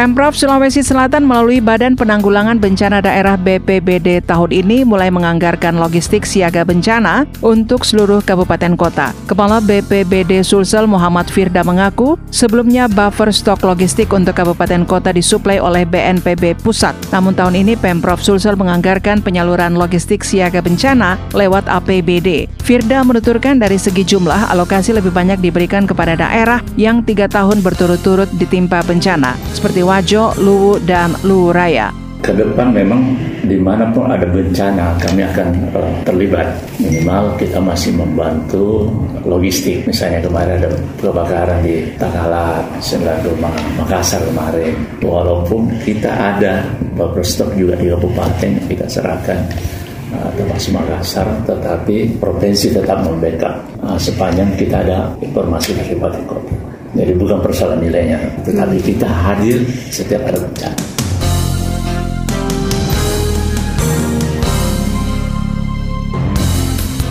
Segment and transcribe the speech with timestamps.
[0.00, 6.64] Pemprov Sulawesi Selatan melalui Badan Penanggulangan Bencana Daerah BPBD tahun ini mulai menganggarkan logistik siaga
[6.64, 9.12] bencana untuk seluruh kabupaten kota.
[9.28, 15.84] Kepala BPBD Sulsel Muhammad Firda mengaku, sebelumnya buffer stok logistik untuk kabupaten kota disuplai oleh
[15.84, 16.96] BNPB Pusat.
[17.12, 22.48] Namun tahun ini Pemprov Sulsel menganggarkan penyaluran logistik siaga bencana lewat APBD.
[22.64, 28.32] Firda menuturkan dari segi jumlah, alokasi lebih banyak diberikan kepada daerah yang tiga tahun berturut-turut
[28.40, 31.90] ditimpa bencana, seperti Wajo, Luwu, dan Luwu Raya.
[32.22, 36.46] Ke depan memang di mana pun ada bencana kami akan uh, terlibat.
[36.78, 38.86] Minimal kita masih membantu
[39.26, 39.82] logistik.
[39.90, 42.62] Misalnya kemarin ada kebakaran di Takalar,
[43.26, 43.50] Rumah,
[43.82, 44.78] Makassar kemarin.
[45.02, 46.62] Walaupun kita ada
[46.94, 49.42] beberapa stok juga di kabupaten kita serahkan
[50.14, 56.59] uh, termasuk Makassar, tetapi provinsi tetap membackup uh, sepanjang kita ada informasi dari Kabupaten Kota.
[56.90, 59.62] Jadi bukan persoalan nilainya, tetapi kita hadir
[59.94, 60.99] setiap ada bencana.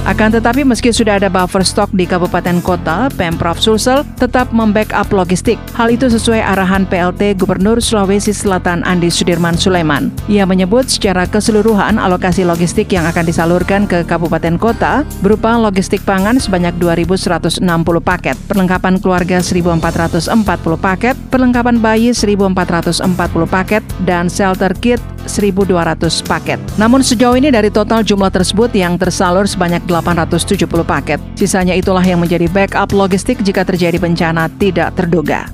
[0.09, 5.61] Akan tetapi meski sudah ada buffer stok di kabupaten kota, Pemprov Sulsel tetap membackup logistik.
[5.77, 10.09] Hal itu sesuai arahan PLT Gubernur Sulawesi Selatan Andi Sudirman Sulaiman.
[10.25, 16.41] Ia menyebut secara keseluruhan alokasi logistik yang akan disalurkan ke kabupaten kota berupa logistik pangan
[16.41, 17.61] sebanyak 2.160
[18.01, 20.33] paket, perlengkapan keluarga 1.440
[20.81, 23.05] paket, perlengkapan bayi 1.440
[23.45, 24.97] paket, dan shelter kit
[25.29, 26.57] 1.200 paket.
[26.81, 31.19] Namun sejauh ini dari total jumlah tersebut yang tersalur sebanyak 870 paket.
[31.35, 35.51] Sisanya itulah yang menjadi backup logistik jika terjadi bencana tidak terduga.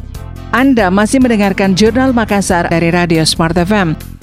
[0.56, 4.15] Anda masih mendengarkan Jurnal Makassar dari Radio Smart FM.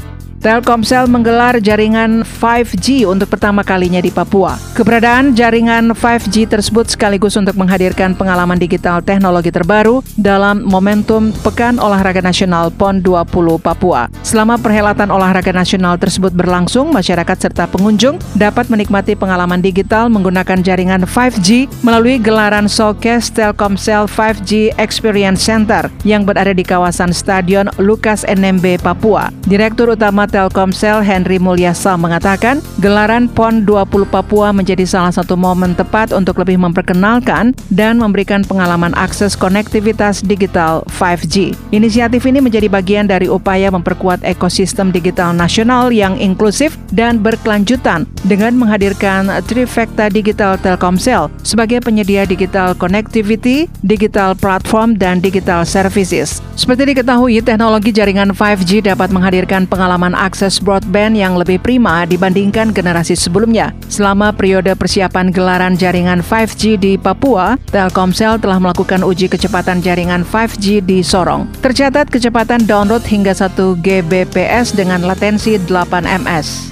[0.43, 4.59] Telkomsel menggelar jaringan 5G untuk pertama kalinya di Papua.
[4.75, 12.19] Keberadaan jaringan 5G tersebut sekaligus untuk menghadirkan pengalaman digital teknologi terbaru dalam momentum Pekan Olahraga
[12.19, 14.11] Nasional PON 20 Papua.
[14.27, 21.07] Selama perhelatan olahraga nasional tersebut berlangsung, masyarakat serta pengunjung dapat menikmati pengalaman digital menggunakan jaringan
[21.07, 28.83] 5G melalui gelaran showcase Telkomsel 5G Experience Center yang berada di kawasan Stadion Lukas NMB
[28.83, 29.31] Papua.
[29.47, 36.17] Direktur Utama Telkomsel Henry Mulyasa mengatakan, gelaran PON 20 Papua menjadi salah satu momen tepat
[36.17, 41.53] untuk lebih memperkenalkan dan memberikan pengalaman akses konektivitas digital 5G.
[41.77, 48.57] Inisiatif ini menjadi bagian dari upaya memperkuat ekosistem digital nasional yang inklusif dan berkelanjutan dengan
[48.57, 56.41] menghadirkan Trifecta Digital Telkomsel sebagai penyedia digital connectivity, digital platform, dan digital services.
[56.57, 63.19] Seperti diketahui, teknologi jaringan 5G dapat menghadirkan pengalaman akses broadband yang lebih prima dibandingkan generasi
[63.19, 63.75] sebelumnya.
[63.91, 70.87] Selama periode persiapan gelaran jaringan 5G di Papua, Telkomsel telah melakukan uji kecepatan jaringan 5G
[70.87, 71.51] di Sorong.
[71.59, 76.71] Tercatat kecepatan download hingga 1 Gbps dengan latensi 8 ms.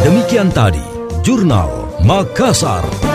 [0.00, 0.80] Demikian tadi,
[1.20, 3.09] Jurnal Makassar.